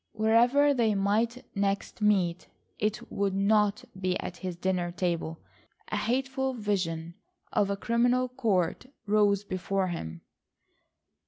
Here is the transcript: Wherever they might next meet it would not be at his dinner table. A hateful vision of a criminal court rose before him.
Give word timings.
Wherever 0.13 0.73
they 0.73 0.95
might 0.95 1.45
next 1.55 2.01
meet 2.01 2.47
it 2.79 3.11
would 3.11 3.35
not 3.35 3.83
be 3.95 4.19
at 4.19 4.37
his 4.37 4.55
dinner 4.55 4.91
table. 4.91 5.37
A 5.89 5.95
hateful 5.95 6.55
vision 6.55 7.13
of 7.53 7.69
a 7.69 7.77
criminal 7.77 8.27
court 8.27 8.87
rose 9.05 9.43
before 9.43 9.89
him. 9.89 10.21